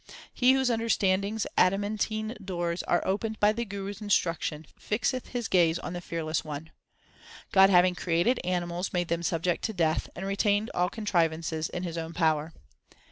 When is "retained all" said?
10.25-10.89